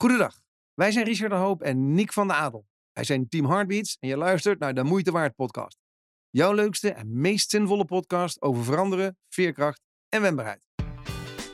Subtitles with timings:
[0.00, 0.40] Goedendag,
[0.74, 2.66] wij zijn Richard de Hoop en Nick van de Adel.
[2.92, 5.78] Wij zijn Team Heartbeats en je luistert naar de Moeite Waard podcast.
[6.30, 10.60] Jouw leukste en meest zinvolle podcast over veranderen, veerkracht en wendbaarheid.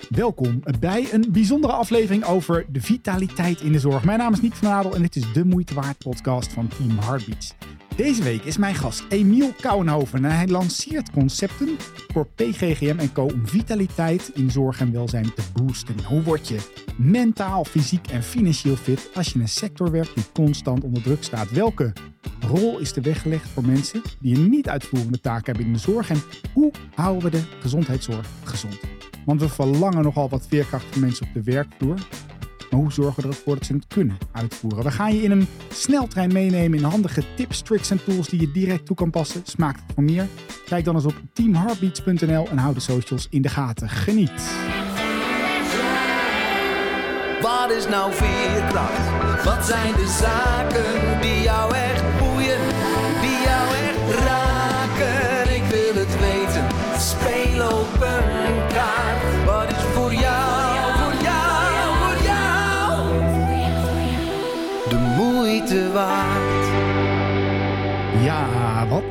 [0.09, 4.04] Welkom bij een bijzondere aflevering over de vitaliteit in de zorg.
[4.04, 6.98] Mijn naam is Nick van Adel en dit is de Moeite Waard podcast van Team
[6.98, 7.54] Heartbeats.
[7.96, 11.76] Deze week is mijn gast Emiel Kouwenhoven en hij lanceert concepten
[12.12, 13.24] voor PGGM en Co.
[13.24, 16.04] om vitaliteit in zorg en welzijn te boosten.
[16.04, 16.60] Hoe word je
[16.96, 21.23] mentaal, fysiek en financieel fit als je in een sector werkt die constant onder druk
[21.23, 21.51] staat?
[21.51, 21.92] Welke
[22.40, 26.10] rol is er weggelegd voor mensen die een niet uitvoerende taak hebben in de zorg?
[26.10, 28.78] En hoe houden we de gezondheidszorg gezond?
[29.24, 31.98] Want we verlangen nogal wat veerkracht van mensen op de werkvloer.
[32.70, 34.84] Maar hoe zorgen we ervoor dat ze het kunnen uitvoeren?
[34.84, 38.52] We gaan je in een sneltrein meenemen in handige tips, tricks en tools die je
[38.52, 39.41] direct toe kan passen.
[39.45, 40.27] Smaakt het voor meer?
[40.65, 43.88] Kijk dan eens op teamheartbeats.nl en hou de socials in de gaten.
[43.88, 44.43] Geniet!
[47.41, 49.45] Wat is nou veerkracht?
[49.45, 52.60] Wat zijn de zaken die jou echt boeien,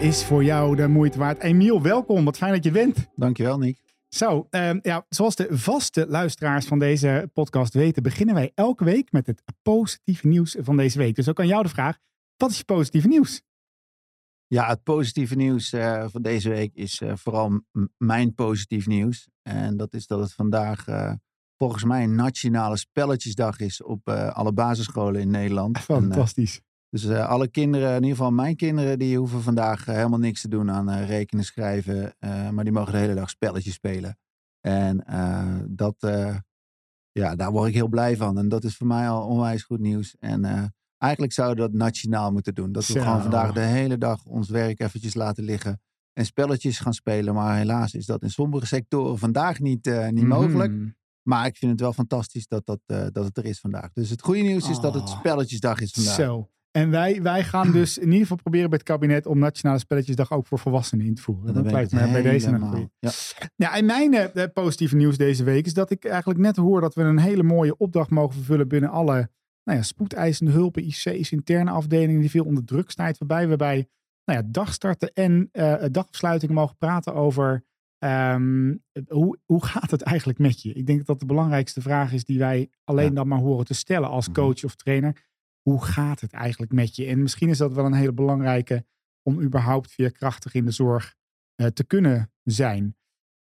[0.06, 1.40] is voor jou de moeite waard?
[1.40, 2.26] Emiel, welkom.
[2.26, 3.08] Wat fijn dat je bent.
[3.16, 3.78] Dankjewel, Nick.
[4.10, 9.12] Zo, ehm, ja, zoals de vaste luisteraars van deze podcast weten, beginnen wij elke week
[9.12, 11.16] met het positieve nieuws van deze week.
[11.16, 11.98] Dus ook aan jou de vraag:
[12.38, 13.42] wat is je positieve nieuws?
[14.48, 17.62] Ja, het positieve nieuws eh, van deze week is eh, vooral
[17.98, 19.28] mijn positief nieuws.
[19.42, 21.14] En dat is dat het vandaag eh,
[21.58, 25.76] volgens mij een nationale spelletjesdag is op alle basisscholen in Nederland.
[25.76, 26.62] En, Fantastisch.
[26.96, 30.42] Dus eh, alle kinderen, in ieder geval mijn kinderen, die hoeven vandaag eh, helemaal niks
[30.42, 32.16] te doen aan eh, rekenen, schrijven.
[32.52, 34.18] maar die mogen de hele dag spelletjes spelen.
[34.62, 35.04] En
[35.70, 35.96] dat,
[37.12, 38.38] ja, daar word ik heel blij van.
[38.38, 40.16] En dat is voor mij al onwijs goed nieuws.
[40.20, 42.72] En eigenlijk zouden we dat nationaal moeten doen.
[42.72, 45.82] Dat we gewoon vandaag de hele dag ons werk eventjes laten liggen.
[46.14, 47.34] En spelletjes gaan spelen.
[47.34, 50.72] Maar helaas is dat in sommige sectoren vandaag niet, niet mogelijk.
[50.72, 50.90] Mhm.
[51.22, 52.80] Maar ik vind het wel fantastisch dat, dat,
[53.14, 53.92] dat het er is vandaag.
[53.94, 55.20] Dus het goede nieuws is dat het Ah.
[55.20, 56.16] spelletjesdag is vandaag.
[56.16, 56.50] Zo.
[56.76, 60.32] En wij, wij gaan dus in ieder geval proberen bij het kabinet om Nationale Spelletjesdag
[60.32, 61.54] ook voor volwassenen in te voeren.
[61.54, 62.90] Dat lijkt me bij deze een.
[63.00, 63.12] Ja.
[63.56, 66.82] Ja, en mijn eh, eh, positieve nieuws deze week is dat ik eigenlijk net hoor
[66.82, 69.30] dat we een hele mooie opdracht mogen vervullen binnen alle
[69.64, 73.14] nou ja, spoedeisende hulpen, IC's, interne afdelingen die veel onder druk staan.
[73.18, 73.88] Waarbij we bij
[74.26, 77.64] nou ja, dagstarten en eh dagafsluiting mogen praten over
[77.98, 78.76] ehm,
[79.08, 80.74] hoe, hoe gaat het eigenlijk met je?
[80.74, 83.14] Ik denk dat dat de belangrijkste vraag is die wij alleen Ja.
[83.16, 84.36] dan maar horen te stellen als Mhm.
[84.36, 85.24] coach of trainer.
[85.70, 87.06] Hoe gaat het eigenlijk met je?
[87.06, 88.86] En misschien is dat wel een hele belangrijke
[89.22, 91.16] om überhaupt veerkrachtig in de zorg
[91.56, 92.98] eh, te kunnen zijn.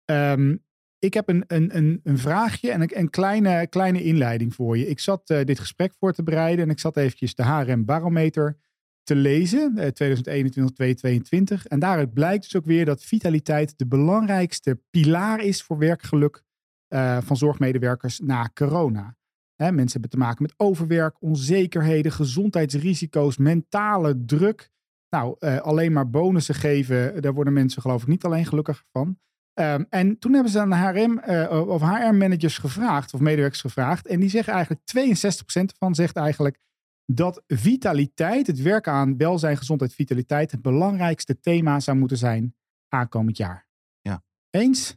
[0.05, 0.57] Ehm,
[0.99, 4.89] ik heb een, een, een, een vraagje en een, een kleine, kleine inleiding voor je.
[4.89, 8.57] Ik zat eh, dit gesprek voor te bereiden en ik zat eventjes de HRM Barometer
[9.03, 11.67] te lezen, eh, 2021-2022.
[11.67, 16.43] En daaruit blijkt dus ook weer dat vitaliteit de belangrijkste pilaar is voor werkgeluk
[16.89, 19.17] eh, van zorgmedewerkers na corona.
[19.63, 24.71] Hè, mensen hebben te maken met overwerk, onzekerheden, gezondheidsrisico's, mentale druk.
[25.09, 29.19] Nou, eh, alleen maar bonussen geven, daar worden mensen geloof ik niet alleen gelukkiger van.
[29.55, 34.07] Ehm, en toen hebben ze aan de HRM eh, of HR-managers gevraagd, of medewerkers gevraagd.
[34.07, 36.59] En die zeggen eigenlijk, 62% van zegt eigenlijk
[37.07, 42.55] dat vitaliteit, het werken aan welzijn, gezondheid, vitaliteit, het belangrijkste thema zou moeten zijn
[42.89, 43.67] aankomend jaar.
[44.01, 44.23] Ja.
[44.51, 44.97] Eens?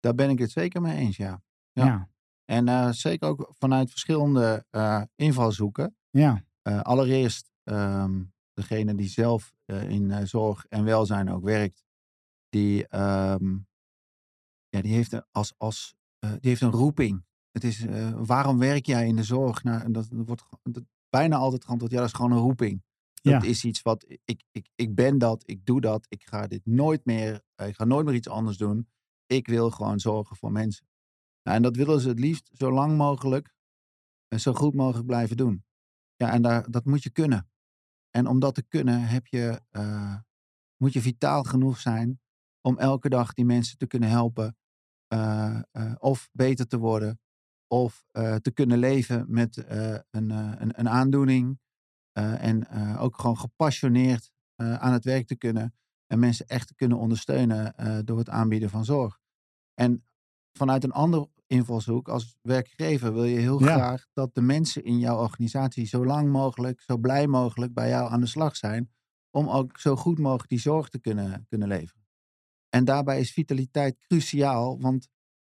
[0.00, 1.42] Daar ben ik het zeker mee eens, ja.
[1.72, 1.84] Ja.
[1.84, 2.08] Ja.
[2.50, 5.96] En eh, zeker ook vanuit verschillende eh, invalshoeken.
[6.10, 6.44] Ja.
[6.62, 8.22] Eh, allereerst ehm,
[8.52, 11.84] degene die zelf in zorg en welzijn ook werkt,
[12.48, 13.58] die, ehm,
[14.68, 17.24] ja, die, heeft, een, als, als, die heeft een roeping.
[17.50, 19.62] Het is, waarom werk jij in de zorg?
[19.62, 22.82] Nou, en dat, dat wordt dat, bijna altijd geantwoord, ja, dat is gewoon een roeping.
[23.22, 23.48] Dat Ja.
[23.48, 27.04] is iets wat, ik, ik, ik ben dat, ik doe dat, ik ga dit nooit
[27.04, 28.88] meer, ik ga nooit meer iets anders doen.
[29.26, 30.87] Ik wil gewoon zorgen voor mensen.
[31.48, 33.54] Nou, en dat willen ze het liefst zo lang mogelijk
[34.28, 35.64] en zo goed mogelijk blijven doen.
[36.16, 37.50] Ja, en daar, dat moet je kunnen.
[38.10, 40.16] En om dat te kunnen heb je, eh,
[40.76, 42.20] moet je vitaal genoeg zijn
[42.60, 44.56] om elke dag die mensen te kunnen helpen.
[45.06, 47.20] eh, eh, of beter te worden.
[47.66, 48.04] Of
[48.40, 49.56] te kunnen leven met
[50.10, 51.60] een, een, een aandoening.
[52.12, 52.68] en
[52.98, 55.74] ook gewoon gepassioneerd aan het werk te kunnen.
[56.06, 57.74] En mensen echt te kunnen ondersteunen
[58.04, 59.18] door het aanbieden van zorg.
[59.74, 60.08] En
[60.52, 63.66] vanuit een ander invalshoek als werkgever wil je heel Ja.
[63.74, 68.10] graag dat de mensen in jouw organisatie zo lang mogelijk, zo blij mogelijk bij jou
[68.10, 68.90] aan de slag zijn.
[69.30, 72.06] Om ook zo goed mogelijk die zorg te kunnen, kunnen leveren.
[72.68, 75.08] En daarbij is vitaliteit cruciaal, want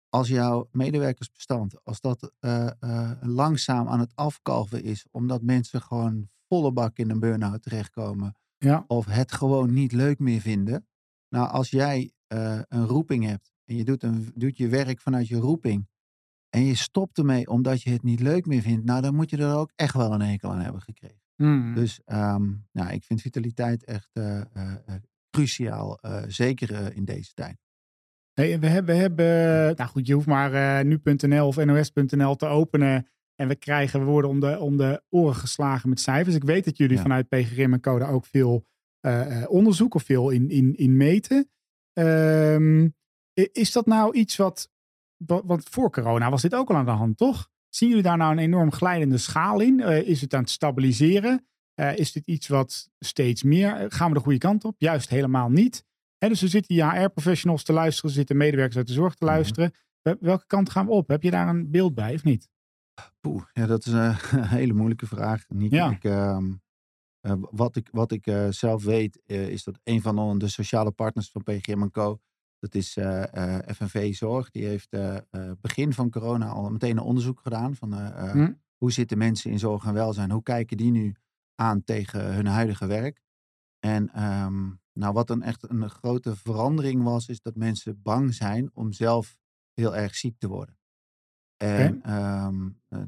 [0.10, 6.30] als jouw medewerkersbestand, als dat eh, eh, langzaam aan het afkalven is, omdat mensen gewoon
[6.48, 8.84] volle bak in een burn-out terechtkomen, Ja.
[8.88, 10.88] of het gewoon niet leuk meer vinden.
[11.30, 15.28] Nou, als jij eh, een roeping hebt en je doet, een, doet je werk vanuit
[15.28, 15.88] je roeping
[16.50, 19.38] en je stopt ermee omdat je het niet leuk meer vindt, nou dan moet je
[19.38, 21.20] er ook echt wel een hekel aan hebben gekregen.
[21.36, 21.74] Hmm.
[21.76, 24.74] Dus ehm, nou, ik vind vitaliteit echt eh, eh,
[25.30, 27.58] cruciaal, eh, zeker in deze tijd.
[28.34, 29.26] Hey, we hebben, we hebben,
[29.76, 33.08] nou goed, je hoeft maar nu.nl of nos.nl te openen.
[33.36, 36.36] En we krijgen, we worden om de, om de oren geslagen met cijfers.
[36.36, 37.02] Ik weet dat jullie Ja.
[37.02, 38.66] vanuit PGRIM en Code ook veel
[39.48, 41.50] onderzoek of veel in, in, in meten.
[41.94, 42.88] Ehm,
[43.34, 44.70] is dat nou iets wat,
[45.18, 47.50] wa- want voor corona was dit ook al aan de hand, toch?
[47.70, 49.80] Zien jullie daar nou een enorm glijdende schaal in?
[49.80, 51.46] Eh, is het aan het stabiliseren?
[51.74, 54.76] Eh, is dit iets wat steeds meer, eh, gaan we de goede kant op?
[54.78, 55.86] Juist helemaal niet.
[56.18, 59.34] Hè, dus er zitten HR-professionals te luisteren, er zitten medewerkers uit de zorg te Mhm.
[59.34, 59.74] luisteren.
[60.02, 61.08] Wel- Welke kant gaan we op?
[61.08, 62.50] Heb je daar een beeld bij of niet?
[63.20, 63.92] Poeh, ja, dat is
[64.32, 65.46] een hele moeilijke vraag.
[65.58, 65.90] Ja.
[65.92, 66.52] Ik, ehm,
[67.20, 71.44] eh, wat ik, wat ik zelf weet, is dat een van de sociale partners van
[71.44, 72.20] PGM Co.
[72.62, 74.50] Dat is eh, eh, FNV Zorg.
[74.50, 75.18] Die heeft eh,
[75.62, 77.76] begin van corona al meteen een onderzoek gedaan.
[77.76, 78.54] Van Hm?
[78.78, 80.32] hoe zitten mensen in zorg en welzijn?
[80.32, 81.16] Hoe kijken die nu
[81.56, 83.22] aan tegen hun huidige werk?
[83.80, 88.70] En ehm, nou, wat dan echt een grote verandering was, is dat mensen bang zijn
[88.74, 89.38] om zelf
[89.74, 90.78] heel erg ziek te worden.
[91.58, 93.02] En ehm, eh,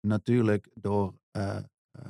[0.00, 1.20] natuurlijk door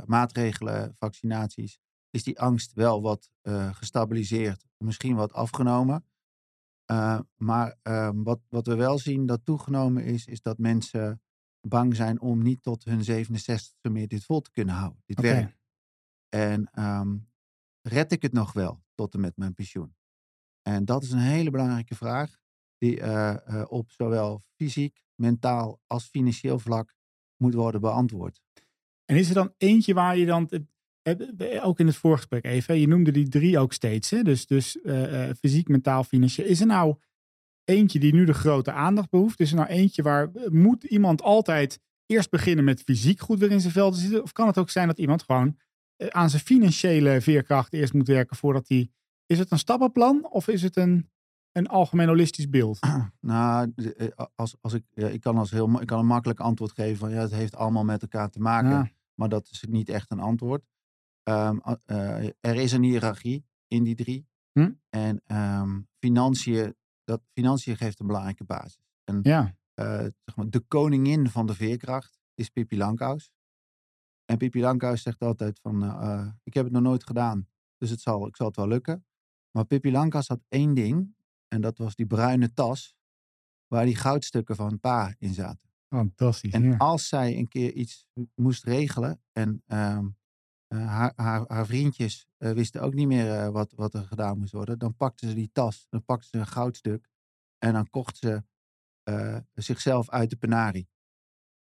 [0.06, 1.78] maatregelen, vaccinaties,
[2.10, 3.30] is die angst wel wat
[3.72, 6.04] gestabiliseerd, misschien wat afgenomen.
[6.88, 11.22] Eh, maar ehm, wat, wat we wel zien dat toegenomen is, is dat mensen
[11.60, 15.58] bang zijn om niet tot hun 67e meer dit vol te kunnen houden, dit werk.
[16.28, 17.16] En ehm,
[17.82, 19.96] red ik het nog wel tot en met mijn pensioen?
[20.62, 22.40] En dat is een hele belangrijke vraag,
[22.78, 26.94] die eh, eh, op zowel fysiek, mentaal als financieel vlak
[27.36, 28.40] moet worden beantwoord.
[29.04, 30.68] En is er dan eentje waar je dan,
[31.62, 34.22] ook in het voorgesprek even, je noemde die drie ook steeds, hè?
[34.22, 36.46] dus, dus eh, eh, fysiek, mentaal, financieel.
[36.46, 36.96] Is er nou
[37.68, 39.40] eentje die nu de grote aandacht behoeft?
[39.40, 43.50] Is er nou eentje waar, eh, moet iemand altijd eerst beginnen met fysiek goed weer
[43.50, 44.22] in zijn vel te zitten?
[44.22, 45.56] Of kan het ook zijn dat iemand gewoon
[45.96, 48.90] eh, aan zijn financiële veerkracht eerst moet werken voordat hij,
[49.26, 51.10] is het een stappenplan of is het een,
[51.52, 52.78] een algemeen holistisch beeld?
[53.20, 56.72] Nou, eh, als, als ik, ja, ik, kan als heel, ik kan een makkelijk antwoord
[56.72, 58.70] geven van ja, het heeft allemaal met elkaar te maken.
[58.70, 58.90] Ja.
[59.14, 60.64] Maar dat is niet echt een antwoord.
[61.28, 64.26] Ehm, eh, er is een hiërarchie in die drie.
[64.52, 64.72] Hm?
[64.88, 68.78] En ehm, financiën, dat, financiën geeft een belangrijke basis.
[69.04, 73.32] En Ja, eh, zeg maar, de koningin van de veerkracht is Pippi Lankhuis.
[74.24, 78.00] En Pippi Lankhuis zegt altijd van, eh, ik heb het nog nooit gedaan, dus het
[78.00, 79.06] zal, ik zal het wel lukken.
[79.50, 81.14] Maar Pippi Lankhuis had één ding,
[81.48, 82.96] en dat was die bruine tas,
[83.66, 85.68] waar die goudstukken van pa in zaten.
[85.88, 86.52] fantastisch.
[86.52, 86.76] En ja.
[86.76, 90.06] als zij een keer iets moest regelen en ehm, eh,
[90.68, 94.52] haar, haar, haar vriendjes eh, wisten ook niet meer eh, wat, wat er gedaan moest
[94.52, 97.08] worden, dan pakte ze die tas, dan pakte ze een goudstuk
[97.58, 98.44] en dan kocht ze
[99.02, 100.88] eh, zichzelf uit de penarie.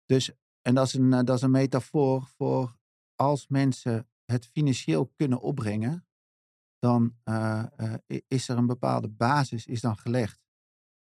[0.07, 2.77] Dus, en dat is, een, eh, dat is een metafoor voor
[3.15, 6.07] als mensen het financieel kunnen opbrengen,
[6.79, 7.95] dan eh, eh,
[8.29, 10.41] is er een bepaalde basis is dan gelegd.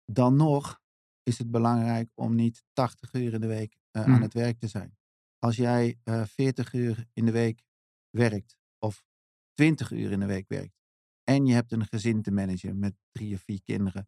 [0.05, 0.81] Dan nog
[1.23, 4.13] is het belangrijk om niet 80 uur in de week eh, Hmm.
[4.13, 4.97] aan het werk te zijn.
[5.39, 7.63] Als jij eh 40 uur in de week
[8.17, 9.03] werkt of
[9.53, 10.77] 20 uur in de week werkt
[11.23, 14.07] en je hebt een gezin te managen met drie of vier kinderen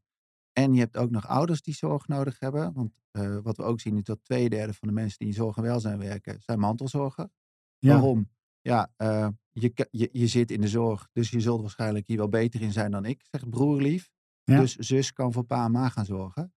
[0.53, 3.79] en je hebt ook nog ouders die zorg nodig hebben, want eh, wat we ook
[3.79, 6.59] zien is dat twee derde van de mensen die in zorg en welzijn werken zijn
[6.59, 7.29] mantelzorger.
[7.77, 7.93] Ja.
[7.93, 8.29] Waarom?
[8.61, 12.29] Ja, eh, je, je, je zit in de zorg, dus je zult waarschijnlijk hier wel
[12.29, 14.11] beter in zijn dan ik, zegt broerlief.
[14.43, 14.59] Ja.
[14.59, 16.53] Dus zus kan voor pa en ma gaan zorgen.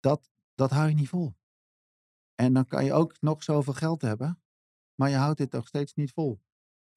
[0.00, 1.34] Dat, dat hou je niet vol.
[2.34, 4.42] En dan kan je ook nog zoveel geld hebben,
[4.94, 6.40] maar je houdt dit nog steeds niet vol.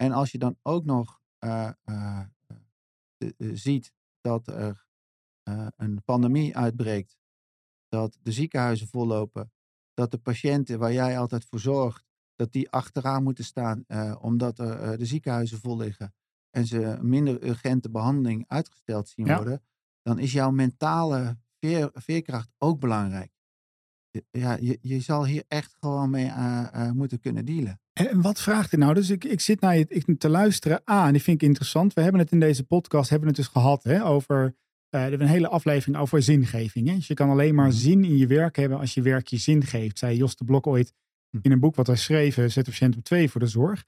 [0.04, 2.20] En als je dan ook nog eh, eh,
[3.18, 4.86] eh, ziet dat er
[5.76, 7.18] een pandemie uitbreekt,
[7.88, 9.52] dat de ziekenhuizen vollopen,
[9.94, 12.06] dat de patiënten waar jij altijd voor zorgt,
[12.36, 13.86] dat die achteraan moeten staan
[14.20, 16.14] omdat er, de ziekenhuizen vol liggen
[16.50, 19.36] en ze minder urgente behandeling uitgesteld zien Ja.
[19.36, 19.64] worden,
[20.02, 23.32] dan is jouw mentale veer, veerkracht ook belangrijk.
[24.10, 26.32] Je- Ja, je, je zal hier echt gewoon mee
[26.94, 27.82] moeten kunnen dealen.
[27.94, 28.94] En wat vraagt hij nou?
[28.94, 30.82] Dus ik, ik zit naar je ik, te luisteren.
[30.84, 31.94] Ah, en die vind ik interessant.
[31.94, 34.46] We hebben het in deze podcast hebben het dus gehad hè, over.
[34.46, 34.52] eh,
[34.90, 36.88] we hebben een hele aflevering over zingeving.
[36.88, 36.96] Hè?
[36.96, 37.76] Dus je kan alleen maar Mhm.
[37.76, 39.98] zin in je werk hebben als je werk je zin geeft.
[39.98, 40.94] Zei Jos de Blok ooit
[41.30, 41.40] Hm.
[41.42, 43.86] in een boek wat hij schreef, eh, Zet patiënt op twee voor de zorg.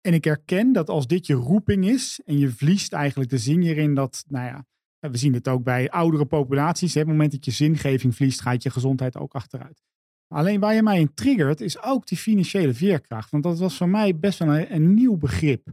[0.00, 3.60] En ik herken dat als dit je roeping is en je verliest eigenlijk de zin
[3.60, 4.66] hierin dat, nou ja,
[5.10, 6.94] we zien het ook bij oudere populaties.
[6.94, 7.00] Hè.
[7.00, 9.82] Op het moment dat je zingeving verliest, gaat je gezondheid ook achteruit.
[10.28, 13.30] Alleen waar je mij in triggert, is ook die financiële veerkracht.
[13.30, 15.68] Want dat was voor mij best wel een, een nieuw begrip.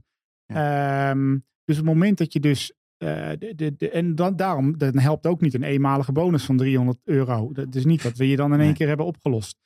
[0.45, 2.73] Ehm, dus het moment dat je dus.
[2.97, 6.57] eh, de, de, de, en dan, daarom dan helpt ook niet een eenmalige bonus van
[6.57, 7.51] 300 euro.
[7.51, 8.75] Dat is niet wat we je dan in één Nee.
[8.75, 9.57] keer hebben opgelost.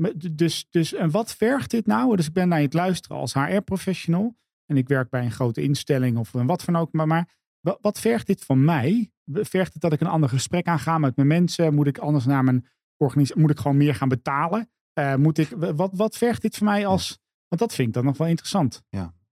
[0.00, 2.16] Maar Dus, dus, en wat vergt dit nou?
[2.16, 4.36] Dus ik ben naar je het luisteren als HR-professional.
[4.66, 6.92] En ik werk bij een grote instelling of een wat van ook.
[6.92, 7.28] Maar, maar
[7.60, 9.10] wat, wat vergt dit van mij?
[9.32, 11.74] Vergt het dat ik een ander gesprek aanga met mijn mensen?
[11.74, 12.66] Moet ik anders naar mijn
[13.02, 13.42] organisatie?
[13.42, 14.70] Moet ik gewoon meer gaan betalen?
[14.92, 17.18] Eh, moet ik, wat, wat vergt dit van mij als...
[17.48, 18.82] Want dat vind ik dan nog wel interessant.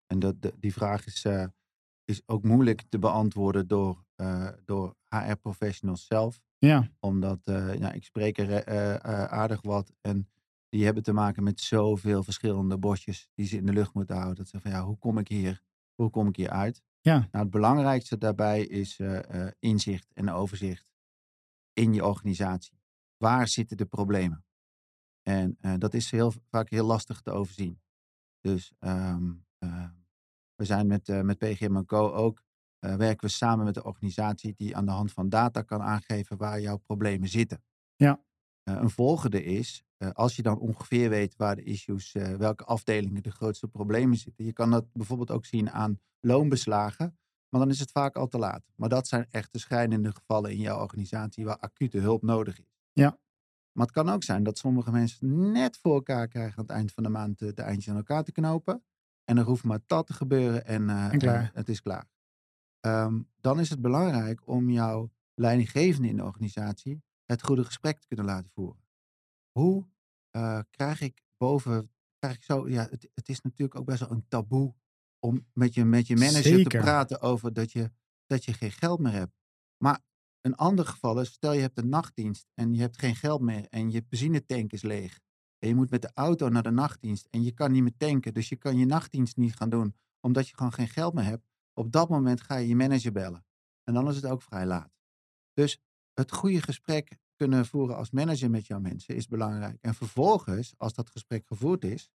[0.07, 1.45] En dat, de- die vraag is, eh,
[2.05, 6.43] is ook moeilijk te beantwoorden door, eh, door HR-professionals zelf.
[6.59, 8.65] Ja, Omdat ja, ik spreek er
[9.29, 9.93] aardig wat.
[10.01, 10.29] En
[10.69, 14.37] die hebben te maken met zoveel verschillende bosjes die ze in de lucht moeten houden.
[14.37, 15.63] Dat ze van ja, hoe kom ik hier,
[15.95, 16.83] hoe kom ik hier uit?
[17.01, 17.15] Ja.
[17.19, 19.01] Nou, het belangrijkste daarbij is
[19.59, 20.87] inzicht en overzicht
[21.73, 22.80] in je organisatie.
[23.21, 24.45] Waar zitten de problemen?
[25.23, 27.81] En eh, dat is heel vaak heel lastig te overzien.
[28.41, 29.89] Dus ehm, eh,
[30.55, 32.43] we zijn met, eh, met PGM Co ook
[32.79, 36.61] werken we samen met de organisatie die aan de hand van data kan aangeven waar
[36.61, 37.63] jouw problemen zitten.
[37.97, 38.23] Ja.
[38.63, 43.69] Een volgende is, als je dan ongeveer weet waar de issues, welke afdelingen de grootste
[43.69, 44.45] problemen zitten.
[44.45, 48.39] Je kan dat bijvoorbeeld ook zien aan loonbeslagen, maar dan is het vaak al te
[48.39, 48.63] laat.
[48.75, 52.80] Maar dat zijn echt de schrijnende gevallen in jouw organisatie waar acute hulp nodig is.
[52.93, 53.19] Ja.
[53.73, 56.93] Maar het kan ook zijn dat sommige mensen net voor elkaar krijgen aan het eind
[56.93, 58.85] van de maand de, de eindjes aan elkaar te knopen.
[59.25, 61.43] En er hoeft maar dat te gebeuren en, eh, En klaar.
[61.43, 62.09] en het is klaar.
[62.81, 68.07] Ehm, dan is het belangrijk om jouw leidinggevende in de organisatie het goede gesprek te
[68.07, 68.85] kunnen laten voeren.
[69.51, 69.89] Hoe
[70.31, 74.11] eh, krijg ik boven, krijg ik zo, ja, het, het is natuurlijk ook best wel
[74.11, 74.75] een taboe
[75.19, 76.71] om met je, met je manager Zeker.
[76.71, 77.91] te praten over dat je,
[78.27, 79.35] dat je geen geld meer hebt.
[79.77, 80.01] Maar
[80.41, 83.67] een ander geval is, stel je hebt een nachtdienst en je hebt geen geld meer
[83.69, 85.21] en je benzinetank is leeg.
[85.59, 88.35] En je moet met de auto naar de nachtdienst en je kan niet meer tanken,
[88.35, 91.47] dus je kan je nachtdienst niet gaan doen omdat je gewoon geen geld meer hebt.
[91.73, 93.45] Op dat moment ga je je manager bellen.
[93.85, 94.93] En dan is het ook vrij laat.
[95.53, 95.81] Dus
[96.15, 99.79] het goede gesprek kunnen voeren als manager met jouw mensen is belangrijk.
[99.81, 102.11] En vervolgens, als dat gesprek gevoerd is,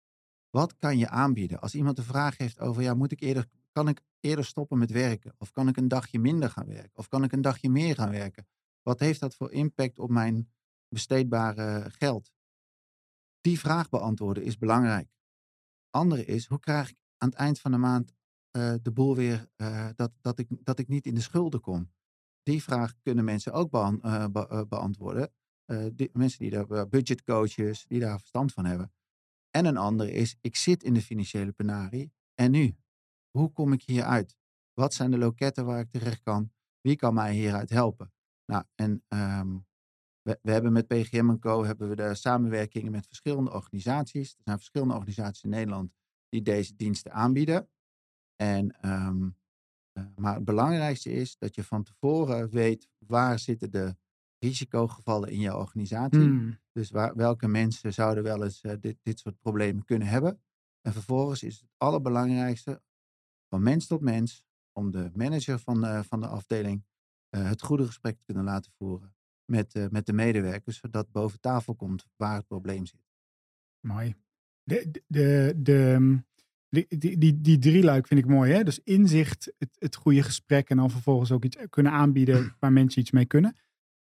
[0.50, 1.60] wat kan je aanbieden?
[1.60, 4.90] Als iemand een vraag heeft over, ja, moet ik eerder, kan ik eerder stoppen met
[4.90, 5.34] werken?
[5.38, 6.90] Of kan ik een dagje minder gaan werken?
[6.94, 8.46] Of kan ik een dagje meer gaan werken?
[8.82, 10.52] Wat heeft dat voor impact op mijn
[10.88, 12.32] besteedbare geld?
[13.40, 15.10] Die vraag beantwoorden is belangrijk.
[15.90, 18.14] Andere is, hoe krijg ik aan het eind van de maand
[18.50, 21.92] eh, de boel weer, eh, dat, dat, ik, dat ik niet in de schulden kom?
[22.42, 25.32] Die vraag kunnen mensen ook eh, be- beantwoorden.
[26.12, 28.92] Mensen die daar, budgetcoaches, die daar verstand van hebben.
[29.50, 32.12] En een andere is, ik zit in de financiële penarie.
[32.34, 32.76] En nu?
[33.38, 34.36] Hoe kom ik hier uit?
[34.72, 36.52] Wat zijn de loketten waar ik terecht kan?
[36.80, 38.12] Wie kan mij hieruit helpen?
[38.46, 39.58] Nou, en ehm,
[40.22, 41.64] we, we hebben met PGM Co.
[41.64, 44.34] hebben we de samenwerkingen met verschillende organisaties.
[44.34, 45.92] Er zijn verschillende organisaties in Nederland
[46.28, 47.68] die deze diensten aanbieden.
[48.36, 49.30] En, ehm,
[49.92, 53.96] eh, maar het belangrijkste is dat je van tevoren weet waar zitten de
[54.38, 56.20] risicogevallen in jouw organisatie.
[56.20, 56.58] Hmm.
[56.72, 60.42] Dus waar, welke mensen zouden wel eens eh, dit, dit soort problemen kunnen hebben.
[60.80, 62.82] En vervolgens is het allerbelangrijkste
[63.52, 66.84] van mens tot mens om de manager van de, van de afdeling
[67.28, 71.40] eh, het goede gesprek te kunnen laten voeren met, eh, met de medewerkers, zodat boven
[71.40, 73.00] tafel komt waar het probleem zit.
[73.80, 74.14] Mooi.
[74.62, 76.22] De, de, de, de,
[76.68, 78.52] die, die, die, die drieluik vind ik mooi.
[78.52, 78.64] Hè?
[78.64, 83.00] Dus inzicht, het, het goede gesprek en dan vervolgens ook iets kunnen aanbieden waar mensen
[83.00, 83.56] iets mee kunnen.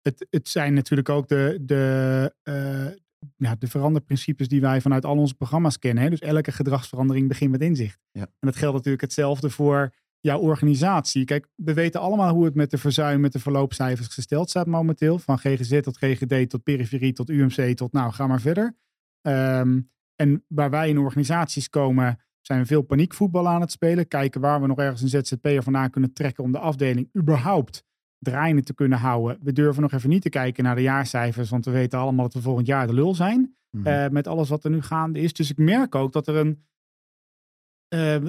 [0.02, 3.05] Het, het zijn natuurlijk ook de, de, eh,
[3.38, 6.04] ja, de veranderprincipes die wij vanuit al onze programma's kennen.
[6.04, 6.10] Hè?
[6.10, 8.00] Dus elke gedragsverandering begint met inzicht.
[8.12, 8.22] Ja.
[8.22, 11.26] En dat geldt natuurlijk hetzelfde voor jouw organisatie.
[11.26, 15.20] Kijk, we weten allemaal hoe het met de verzuim, met de verloopcijfers gesteld staat momenteel.
[15.20, 18.78] Van GGZ tot GGD tot periferie tot UMC tot nou, ga maar verder.
[19.22, 19.82] Ehm,
[20.16, 24.08] en waar wij in organisaties komen, zijn we veel paniekvoetbal aan het spelen.
[24.08, 27.85] Kijken waar we nog ergens een ZZP'er vandaan kunnen trekken om de afdeling überhaupt
[28.26, 29.38] draaiende te kunnen houden.
[29.42, 32.34] We durven nog even niet te kijken naar de jaarcijfers, want we weten allemaal dat
[32.34, 33.56] we volgend jaar de lul zijn.
[33.72, 33.88] Mhm.
[33.88, 35.34] eh, met alles wat er nu gaande is.
[35.34, 36.64] Dus ik merk ook dat er een.
[37.88, 38.26] eh,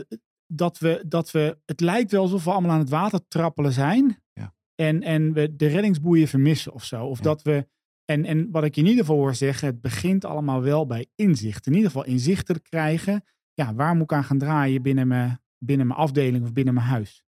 [0.46, 1.58] dat, we, dat we.
[1.64, 4.22] Het lijkt wel alsof we allemaal aan het water trappelen zijn.
[4.32, 4.54] Ja.
[4.74, 7.04] En, en we de reddingsboeien vermissen of zo.
[7.06, 7.24] Of Ja.
[7.24, 7.68] dat we.
[8.04, 11.66] En, en wat ik in ieder geval hoor zeggen, het begint allemaal wel bij inzicht.
[11.66, 13.24] In ieder geval inzichten te krijgen.
[13.54, 16.86] Ja, waar moet ik aan gaan draaien binnen mijn, binnen mijn afdeling of binnen mijn
[16.86, 17.24] huis?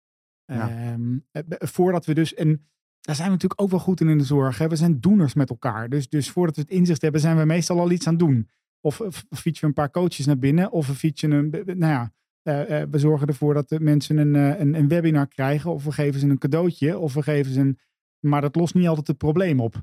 [0.47, 0.71] Ja.
[0.71, 2.35] Ehm, eh, voordat we dus.
[2.35, 2.67] En
[3.01, 4.59] daar zijn we natuurlijk ook wel goed in in de zorg.
[4.59, 4.69] Hè?
[4.69, 5.89] We zijn doeners met elkaar.
[5.89, 8.49] Dus, dus voordat we het inzicht hebben, zijn we meestal al iets aan het doen.
[8.81, 10.73] Of, of fietsen we een paar coaches naar binnen.
[10.73, 11.51] Of we fietsen een.
[11.51, 12.13] Nou ja,
[12.43, 15.71] eh, eh, we zorgen ervoor dat de mensen een, een, een webinar krijgen.
[15.71, 16.99] Of we geven ze een cadeautje.
[16.99, 17.79] Of we geven ze een...
[18.21, 19.83] Maar dat lost niet altijd het probleem op.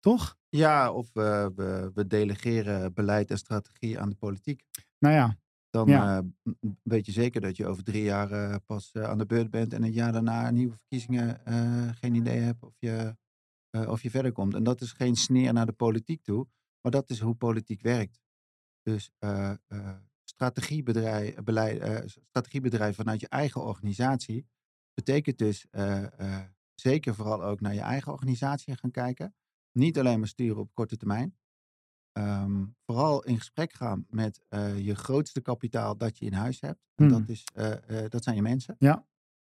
[0.00, 0.36] Toch?
[0.48, 1.52] Ja, of we,
[1.94, 4.62] we delegeren beleid en strategie aan de politiek.
[4.98, 5.36] Nou ja,
[5.76, 6.22] Dan Ja.
[6.42, 6.50] m-
[6.82, 9.72] weet je zeker dat je over drie jaar eh, pas eh, aan de beurt bent
[9.72, 11.40] en een jaar daarna nieuwe verkiezingen
[11.94, 13.16] geen idee hebt of je,
[13.70, 14.54] of je verder komt.
[14.54, 16.48] En dat is geen sneer naar de politiek toe,
[16.80, 18.20] maar dat is hoe politiek werkt.
[18.82, 19.10] Dus
[20.24, 24.46] strategiebedrijf, beleid, strategiebedrijf vanuit je eigen organisatie
[24.94, 25.66] betekent dus
[26.74, 29.34] zeker vooral ook naar je eigen organisatie gaan kijken.
[29.72, 31.36] Niet alleen maar sturen op korte termijn.
[32.16, 36.80] Ehm, vooral in gesprek gaan met eh, je grootste kapitaal dat je in huis hebt.
[36.94, 37.18] En Hmm.
[37.18, 38.76] dat, is, eh, eh, dat zijn je mensen.
[38.78, 39.06] Ja.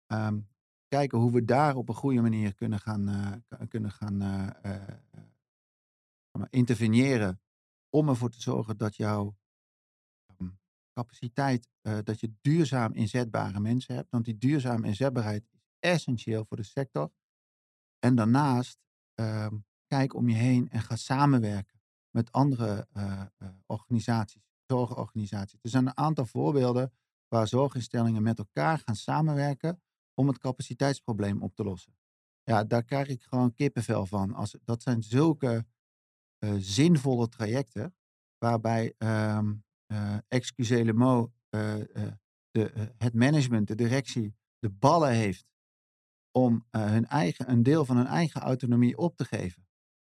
[0.06, 0.40] Ehm,
[0.88, 4.22] kijken hoe we daar op een goede manier kunnen gaan, kunnen gaan
[6.50, 7.40] interveneren.
[7.88, 9.36] Om ervoor te zorgen dat jouw
[10.26, 10.50] ehm,
[10.92, 14.10] capaciteit, dat je duurzaam inzetbare mensen hebt.
[14.10, 17.12] Want die duurzame inzetbaarheid is essentieel voor de sector.
[17.98, 18.78] En daarnaast
[19.86, 21.73] kijk om je heen en ga samenwerken
[22.14, 23.22] met andere eh,
[23.66, 25.58] organisaties, zorgorganisaties.
[25.62, 26.92] Er zijn een aantal voorbeelden
[27.28, 29.82] waar zorginstellingen met elkaar gaan samenwerken
[30.14, 31.96] om het capaciteitsprobleem op te lossen.
[32.42, 34.34] Ja, daar krijg ik gewoon kippenvel van.
[34.34, 35.66] Als, dat zijn zulke
[36.38, 37.94] eh, zinvolle trajecten
[38.38, 39.54] waarbij, ehm
[39.86, 41.74] eh excusez eh,
[42.50, 45.46] de, het management, de directie, de ballen heeft
[46.30, 49.63] om hun eigen, een deel van hun eigen autonomie op te geven.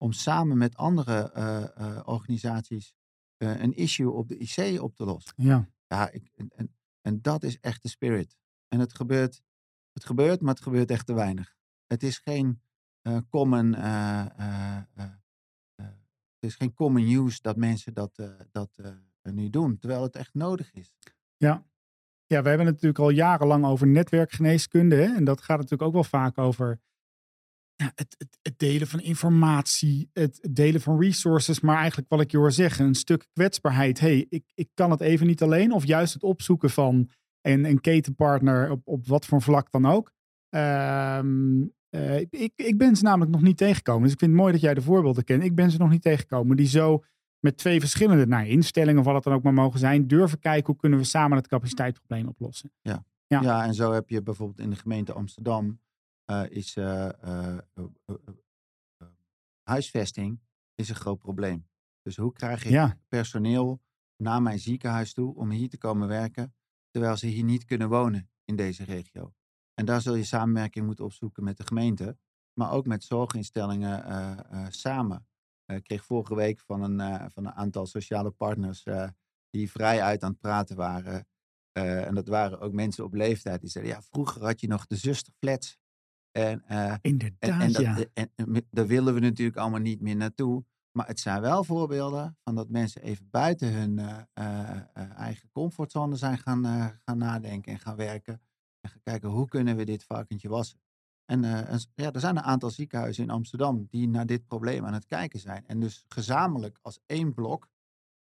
[0.01, 2.94] Om samen met andere eh, eh, organisaties
[3.38, 5.34] eh, een issue op de IC op te lossen.
[5.36, 5.70] ja.
[5.88, 8.38] Ja, ik, en, en, dat is echt de spirit.
[8.68, 9.41] En het gebeurt,
[9.94, 11.56] het gebeurt, maar het gebeurt echt te weinig.
[11.88, 12.62] Het is geen
[13.29, 13.74] common,
[16.34, 18.79] het is geen common use dat mensen dat, dat
[19.22, 20.94] nu doen, terwijl het echt nodig is.
[21.38, 21.65] Ja.
[22.25, 24.96] ja, we hebben het natuurlijk al jarenlang over netwerkgeneeskunde.
[24.96, 25.15] Hè?
[25.15, 26.79] En dat gaat natuurlijk ook wel vaak over
[27.79, 31.59] ja, het, het, het delen van informatie, het delen van resources.
[31.59, 34.00] Maar eigenlijk wat ik je hoor zeggen, een stuk kwetsbaarheid.
[34.00, 35.71] hey, ik, ik kan het even niet alleen.
[35.71, 37.09] Of juist het opzoeken van
[37.41, 40.12] een, een ketenpartner op, op wat voor vlak dan ook.
[40.49, 44.04] Ehm, eh, ik, ik ben ze namelijk nog niet tegengekomen.
[44.04, 45.43] Dus ik vind het mooi dat jij de voorbeelden kent.
[45.43, 47.04] Ik ben ze nog niet tegengekomen die zo
[47.39, 50.65] met twee verschillende nou, instellingen, of wat het dan ook maar mogen zijn, durven kijken
[50.65, 52.71] hoe kunnen we samen het capaciteitsprobleem oplossen.
[52.82, 53.04] Ja.
[53.27, 53.65] Ja.
[53.65, 55.80] en zo heb je bijvoorbeeld in de gemeente Amsterdam
[56.30, 59.08] is eh, eh, eh, eh,
[59.63, 60.42] huisvesting
[60.76, 61.68] is een groot probleem.
[62.02, 63.82] Dus hoe krijg ik Ja, personeel
[64.15, 66.56] naar mijn ziekenhuis toe om hier te komen werken,
[66.89, 69.34] terwijl ze hier niet kunnen wonen in deze regio.
[69.74, 72.18] En daar zul je samenwerking moeten opzoeken met de gemeente,
[72.54, 75.28] maar ook met zorginstellingen samen.
[75.65, 78.84] Ik kreeg vorige week van een, van een aantal sociale partners
[79.50, 81.28] die vrij uit aan het praten waren.
[81.72, 84.96] En dat waren ook mensen op leeftijd die zeiden, ja, vroeger had je nog de
[84.96, 85.79] zusterflats.
[86.32, 87.50] En, eh, inderdaad.
[87.50, 87.98] en, en, dat, ja.
[88.13, 90.63] en, en daar willen we natuurlijk allemaal niet meer naartoe.
[90.92, 95.50] Maar het zijn wel voorbeelden van dat mensen even buiten hun eh, eh, eh, eigen
[95.52, 98.42] comfortzone zijn gaan, eh, gaan nadenken en gaan werken.
[98.82, 100.80] En gaan kijken hoe kunnen we dit varkentje wassen.
[101.26, 104.94] En eh, ja, er zijn een aantal ziekenhuizen in Amsterdam die naar dit probleem aan
[104.94, 105.68] het kijken zijn.
[105.68, 107.68] En dus gezamenlijk als één blok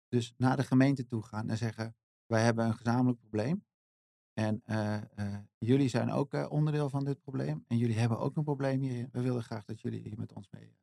[0.08, 3.64] dus naar de gemeente toe gaan en zeggen wij hebben een gezamenlijk probleem.
[4.34, 5.02] En eh, eh,
[5.58, 7.64] jullie zijn ook eh, onderdeel van dit probleem.
[7.68, 9.08] En jullie hebben ook een probleem hierin.
[9.12, 10.76] We willen graag dat jullie hier met ons mee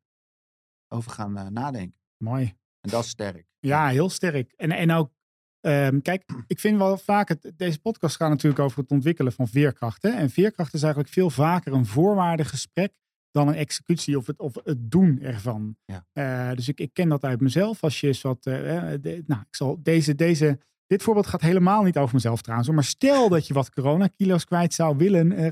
[0.87, 1.99] over gaan nadenken.
[2.17, 2.43] Mooi.
[2.81, 3.45] En dat is sterk.
[3.59, 4.51] Ja, heel sterk.
[4.51, 5.11] En, en ook,
[5.59, 9.47] ehm, kijk, ik vind wel vaak, het, deze podcast gaat natuurlijk over het ontwikkelen van
[9.47, 10.01] veerkracht.
[10.01, 10.09] Hè?
[10.09, 12.93] En veerkracht is eigenlijk veel vaker een voorwaardengesprek
[13.31, 15.77] dan een executie of het, of het doen ervan.
[15.85, 16.55] Ja.
[16.55, 17.83] Dus ik, ik ken dat uit mezelf.
[17.83, 20.59] Als je eens wat, de- nou, ik zal deze, deze,
[20.91, 22.69] dit voorbeeld gaat helemaal niet over mezelf trouwens.
[22.69, 25.51] Maar stel dat je wat coronakilo's kwijt zou willen, eh,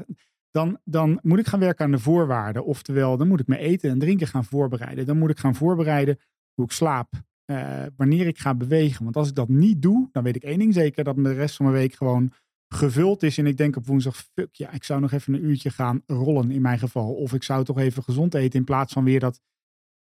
[0.52, 2.66] dan, dan moet ik gaan werken aan de voorwaarden.
[2.66, 5.06] Oftewel, dan moet ik mijn eten en drinken gaan voorbereiden.
[5.06, 6.20] Dan moet ik gaan voorbereiden
[6.54, 7.14] hoe ik slaap,
[7.46, 9.04] eh, wanneer ik ga bewegen.
[9.04, 11.56] Want als ik dat niet doe, dan weet ik één ding zeker: dat de rest
[11.56, 12.32] van mijn week gewoon
[12.68, 13.38] gevuld is.
[13.38, 16.52] En ik denk op woensdag: fuck ja, ik zou nog even een uurtje gaan rollen
[16.52, 17.14] in mijn geval.
[17.14, 19.40] Of ik zou toch even gezond eten in plaats van weer dat.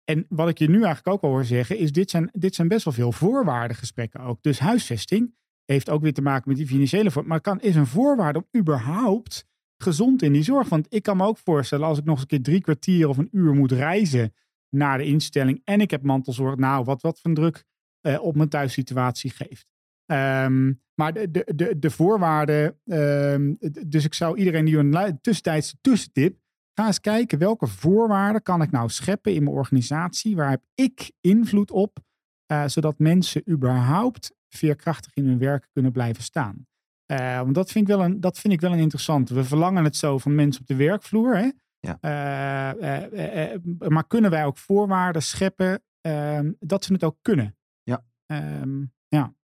[0.04, 2.68] En wat ik je nu eigenlijk ook al hoor zeggen, is: dit zijn, dit zijn
[2.68, 4.42] best wel veel voorwaardengesprekken ook.
[4.42, 7.26] Dus huisvesting heeft ook weer te maken met die financiële voor.
[7.26, 10.68] Maar kan, is een voorwaarde om überhaupt gezond in die zorg.
[10.68, 13.18] Want ik kan me ook voorstellen, als ik nog eens een keer drie kwartier of
[13.18, 14.32] een uur moet reizen
[14.70, 17.64] naar de instelling en ik heb mantelzorg, nou, wat, wat voor een druk
[18.00, 19.66] eh, op mijn thuissituatie geeft.
[20.06, 23.54] Ehm, maar de, de, de, de voorwaarden, ehm,
[23.86, 26.38] dus ik zou iedereen die een tussentijdse tussentip,
[26.74, 31.12] ga eens kijken welke voorwaarden kan ik nou scheppen in mijn organisatie, waar heb ik
[31.20, 31.98] invloed op,
[32.46, 36.66] eh, zodat mensen überhaupt veerkrachtig in hun werk kunnen blijven staan.
[37.06, 39.28] Eh, want dat vind, ik wel een, dat vind ik wel een interessant.
[39.28, 41.36] We verlangen het zo van mensen op de werkvloer.
[41.36, 41.50] Hè?
[41.78, 41.98] Ja.
[42.00, 43.58] Eh,
[43.88, 47.56] maar kunnen wij ook voorwaarden scheppen ehm, dat ze het ook kunnen?
[47.82, 48.04] Ja.
[48.26, 48.84] Ehm,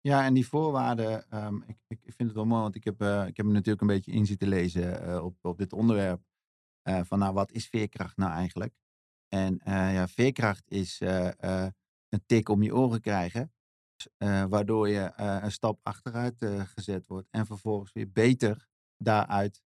[0.01, 3.37] Ja, en die voorwaarden, ehm, ik, ik vind het wel mooi, want ik heb, ik
[3.37, 6.21] heb natuurlijk een beetje in zitten lezen op, op dit onderwerp.
[6.83, 8.75] Eh, van nou, wat is veerkracht nou eigenlijk?
[9.29, 11.66] En eh, ja, veerkracht is eh,
[12.09, 13.53] een tik om je oren krijgen,
[14.49, 16.37] waardoor je een stap achteruit
[16.75, 19.62] gezet wordt en vervolgens weer beter daaruit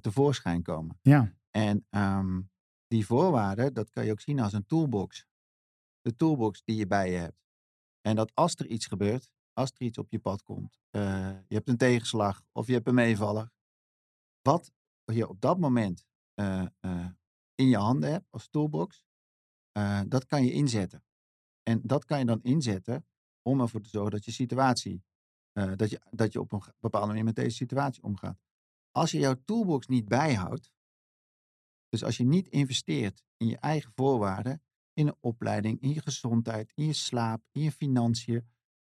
[0.00, 0.98] tevoorschijn komen.
[1.02, 1.38] ja.
[1.50, 2.40] En ehm,
[2.86, 5.26] die voorwaarden, dat kan je ook zien als een toolbox.
[6.00, 7.42] De toolbox die je bij je hebt.
[8.00, 11.68] En dat als er iets gebeurt, als er iets op je pad komt, je hebt
[11.68, 13.50] een tegenslag of je hebt een meevaller,
[14.42, 14.72] wat
[15.04, 16.09] je op dat moment
[17.60, 19.04] in je handen hebt als toolbox,
[19.72, 21.04] eh, dat kan je inzetten.
[21.62, 23.06] En dat kan je dan inzetten
[23.42, 25.04] om ervoor te zorgen dat je situatie,
[25.52, 28.38] eh, dat, je, dat je op een bepaalde manier met deze situatie omgaat.
[28.90, 30.72] Als je jouw toolbox niet bijhoudt,
[31.88, 36.72] dus als je niet investeert in je eigen voorwaarden, in een opleiding, in je gezondheid,
[36.74, 38.48] in je slaap, in je financiën,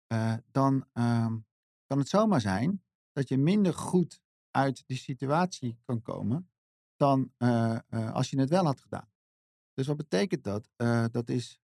[0.07, 1.39] eh, dan ehm,
[1.87, 6.51] kan het zomaar zijn dat je minder goed uit die situatie kan komen
[6.97, 9.11] dan eh, eh, als je het wel had gedaan.
[9.73, 10.69] Dus wat betekent dat?
[10.77, 11.61] Eh, dat is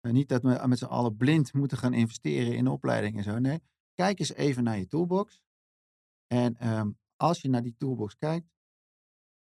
[0.00, 3.38] niet dat we met z'n allen blind moeten gaan investeren in opleiding en zo.
[3.38, 3.62] Nee,
[3.94, 5.42] kijk eens even naar je toolbox.
[6.26, 8.46] En ehm, als je naar die toolbox kijkt,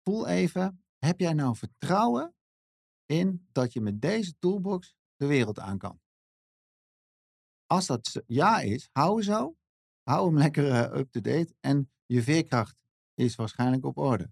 [0.04, 2.36] voel even, heb jij nou vertrouwen
[3.06, 6.00] in dat je met deze toolbox de wereld aan kan?
[7.66, 9.56] Als dat ja is, hou hem zo.
[10.04, 12.78] Hou hem lekker up-to-date en je veerkracht
[13.14, 14.32] is waarschijnlijk op orde.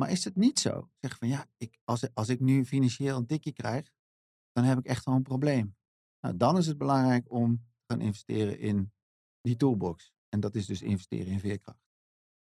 [0.00, 0.90] Maar is het niet zo?
[1.00, 3.92] Zeg van ja, ik, als, als ik nu financieel een tikje krijg,
[4.52, 5.76] dan heb ik echt wel een probleem.
[6.20, 8.92] Nou, dan is het belangrijk om te gaan investeren in
[9.40, 10.12] die toolbox.
[10.28, 11.88] En dat is dus investeren in veerkracht.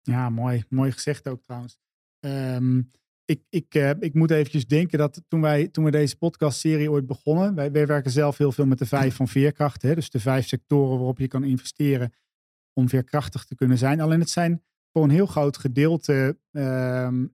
[0.01, 0.63] Ja, mooi.
[0.69, 1.77] Mooi gezegd ook trouwens.
[2.19, 2.81] Ehm,
[3.25, 7.05] ik, ik, eh, ik moet eventjes denken dat toen wij toen we deze podcastserie ooit
[7.05, 9.81] begonnen, wij, wij werken zelf heel veel met de vijf van veerkracht.
[9.81, 12.13] Hè, dus de vijf sectoren waarop je kan investeren
[12.73, 13.99] om veerkrachtig te kunnen zijn.
[13.99, 14.63] Alleen het zijn
[14.95, 17.25] voor een heel groot gedeelte ehm,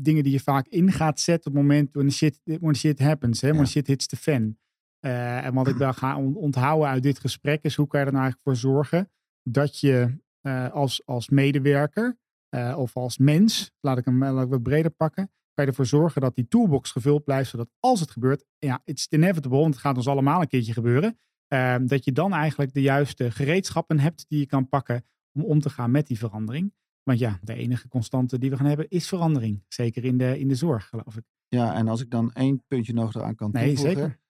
[0.00, 3.40] dingen die je vaak in gaat zetten op het moment when shit, when shit happens.
[3.40, 3.66] Hè, when Ja.
[3.66, 4.58] shit hits the fan.
[5.00, 8.06] Eh, en wat ik wel ga on- onthouden uit dit gesprek is hoe kan je
[8.06, 9.10] er nou eigenlijk voor zorgen
[9.42, 14.50] dat je eh, als, als medewerker eh, of als mens, laat ik hem laat ik
[14.50, 18.10] wat breder pakken, kan je ervoor zorgen dat die toolbox gevuld blijft, zodat als het
[18.10, 22.12] gebeurt, ja, it's inevitable, want het gaat ons allemaal een keertje gebeuren, eh, dat je
[22.12, 26.06] dan eigenlijk de juiste gereedschappen hebt die je kan pakken om om te gaan met
[26.06, 26.74] die verandering.
[27.06, 29.64] Want ja, de enige constante die we gaan hebben is verandering.
[29.68, 31.24] Zeker in de, in de zorg, geloof ik.
[31.48, 33.96] Ja, en als ik dan één puntje nog eraan kan Nee, toevoegen.
[33.96, 34.20] zeker.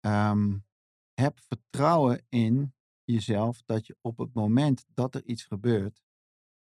[0.00, 0.58] ehm,
[1.14, 6.02] heb vertrouwen in jezelf dat je op het moment dat er iets gebeurt,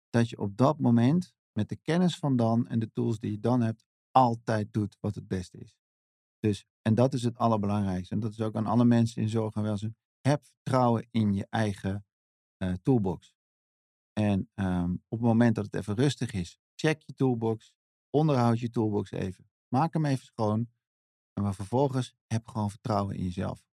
[0.09, 3.39] dat je op dat moment met de kennis van dan en de tools die je
[3.39, 5.77] dan hebt, altijd doet wat het beste is.
[6.39, 8.13] Dus, en dat is het allerbelangrijkste.
[8.13, 9.95] En dat is ook aan alle mensen in zorg en welzijn.
[10.21, 12.05] Heb vertrouwen in je eigen
[12.57, 13.35] eh, toolbox.
[14.13, 17.73] En ehm, op het moment dat het even rustig is, check je toolbox,
[18.09, 19.49] onderhoud je toolbox even.
[19.67, 20.67] Maak hem even schoon.
[21.33, 23.65] En maar vervolgens heb gewoon vertrouwen in jezelf.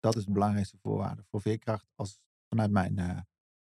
[0.00, 3.18] Dat is de belangrijkste voorwaarde voor veerkracht als vanuit mijn eh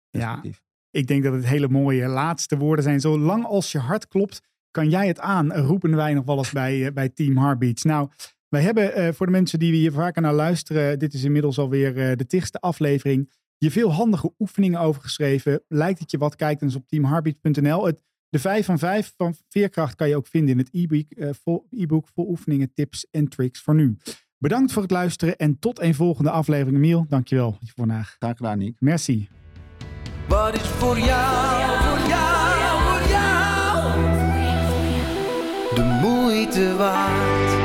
[0.09, 0.63] perspectief.
[0.89, 2.99] Ik denk dat het hele mooie laatste woorden zijn.
[2.99, 6.85] Zolang als je hart klopt, kan jij het aan, roepen wij nog wel eens bij,
[6.85, 7.83] eh, bij Team Heartbeats.
[7.83, 8.09] Nou,
[8.49, 12.17] wij hebben eh, voor de mensen die hier vaker naar luisteren, dit is inmiddels alweer
[12.17, 15.63] de tigste aflevering, je veel handige oefeningen over geschreven.
[15.67, 17.85] Lijkt het je wat, kijk dan eens op teamheartbeats.nl.
[17.85, 21.29] Het, de 5 van 5 van Veerkracht kan je ook vinden in het e-book, eh,
[21.43, 23.97] vol, e-book vol oefeningen, tips en tricks voor nu.
[24.37, 26.77] Bedankt voor het luisteren en tot een volgende aflevering.
[26.77, 28.15] Miel, dankjewel voor vandaag.
[28.19, 28.75] Graag gedaan, Nick.
[28.79, 29.29] Merci.
[30.27, 33.35] Wat is voor jou, voor jou, voor jou
[35.75, 37.64] de moeite waard?